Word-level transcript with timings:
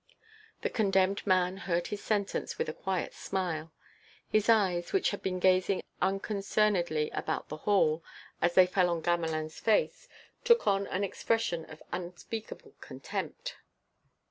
The 0.61 0.69
condemned 0.71 1.27
man 1.27 1.57
heard 1.57 1.85
his 1.89 2.03
sentence 2.03 2.57
with 2.57 2.67
a 2.67 2.73
quiet 2.73 3.13
smile. 3.13 3.71
His 4.27 4.49
eyes, 4.49 4.93
which 4.93 5.11
had 5.11 5.21
been 5.21 5.37
gazing 5.39 5.83
unconcernedly 6.01 7.11
about 7.11 7.49
the 7.49 7.57
hall, 7.69 8.03
as 8.41 8.55
they 8.55 8.65
fell 8.65 8.89
on 8.89 9.01
Gamelin's 9.03 9.59
face, 9.59 10.09
took 10.43 10.65
on 10.65 10.87
an 10.87 11.03
expression 11.03 11.65
of 11.69 11.83
unspeakable 11.91 12.73
contempt. 12.81 13.57